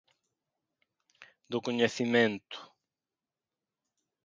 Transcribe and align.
Do 1.51 1.57
coñecemento. 1.65 2.57